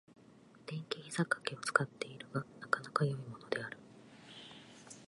[0.65, 3.77] 電気ひざかけを使っているが、なかなか良いものである。